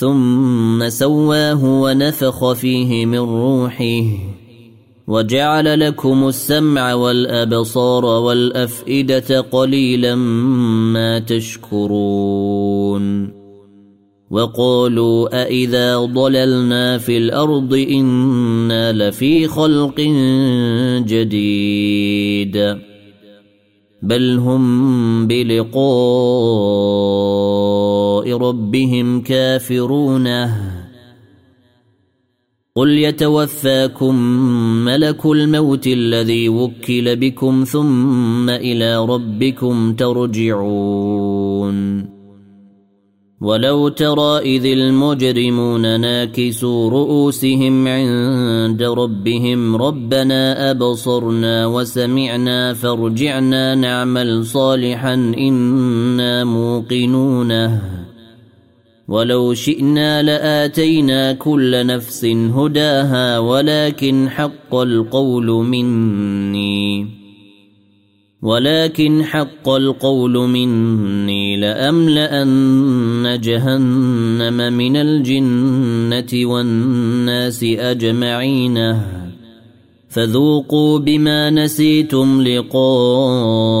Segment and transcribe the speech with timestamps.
[0.00, 4.04] ثم سواه ونفخ فيه من روحه
[5.08, 10.14] وجعل لكم السمع والأبصار والأفئدة قليلا
[10.94, 13.00] ما تشكرون
[14.30, 20.00] وقالوا أإذا ضللنا في الأرض إنا لفي خلق
[21.06, 22.76] جديد
[24.02, 25.80] بل هم بلقاء
[28.26, 30.28] ربهم كافرون
[32.76, 34.14] قل يتوفاكم
[34.84, 41.20] ملك الموت الذي وكل بكم ثم إلى ربكم ترجعون.
[43.40, 56.44] ولو ترى إذ المجرمون ناكسوا رؤوسهم عند ربهم ربنا أبصرنا وسمعنا فارجعنا نعمل صالحا إنا
[56.44, 57.99] موقنونه.
[59.10, 67.06] ولو شئنا لآتينا كل نفس هداها ولكن حق القول مني.
[68.42, 78.96] ولكن حق القول مني لأملأن جهنم من الجنة والناس أجمعين.
[80.08, 83.80] فذوقوا بما نسيتم لقاء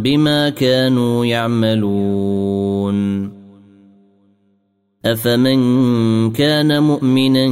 [0.00, 2.96] بما كانوا يعملون.
[5.04, 5.60] افمن
[6.32, 7.46] كان مؤمنا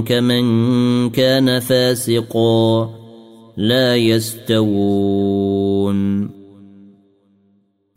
[0.00, 2.90] كمن كان فاسقا
[3.56, 5.18] لا يستوون.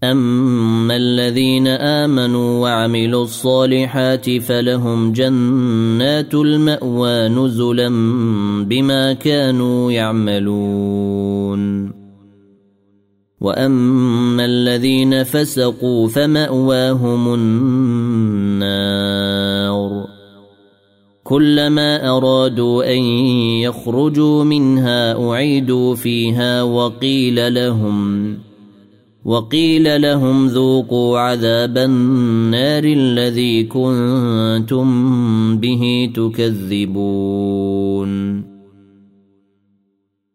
[0.03, 7.89] اما الذين امنوا وعملوا الصالحات فلهم جنات الماوى نزلا
[8.65, 11.61] بما كانوا يعملون.
[13.41, 18.61] واما الذين فسقوا فماواهم النار
[21.23, 23.03] كلما ارادوا ان
[23.61, 28.37] يخرجوا منها اعيدوا فيها وقيل لهم
[29.25, 34.87] وقيل لهم ذوقوا عذاب النار الذي كنتم
[35.57, 37.61] به تكذبون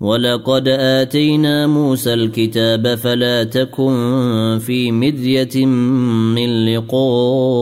[0.00, 7.56] ولقد اتينا موسى الكتاب فلا تكن في مذيه من لقائه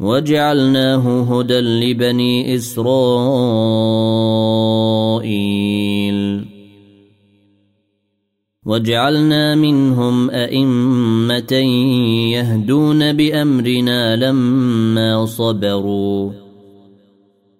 [0.00, 2.94] وجعلناه هدى لبني اسرائيل
[8.66, 11.52] وجعلنا منهم ائمه
[12.32, 16.43] يهدون بامرنا لما صبروا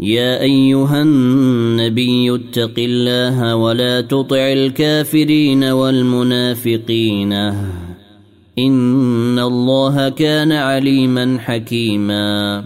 [0.00, 7.32] يا أيها النبي اتق الله ولا تطع الكافرين والمنافقين.
[8.58, 12.64] إن الله كان عليما حكيما.